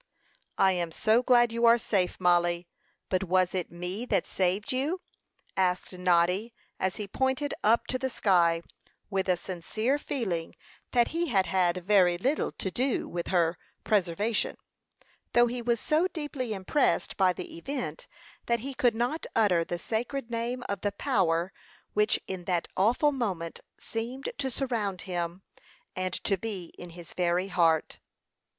[0.57, 2.67] "I am so glad you are safe, Mollie!
[3.09, 4.99] But was it me that saved you?"
[5.55, 8.63] asked Noddy, as he pointed up to the sky,
[9.11, 10.55] with a sincere feeling
[10.91, 14.57] that he had had very little to do with her preservation,
[15.33, 18.07] though he was so deeply impressed by the event
[18.47, 21.53] that he could not utter the sacred name of the Power
[21.93, 25.43] which in that awful moment seemed to surround him,
[25.95, 27.99] and to be in his very heart.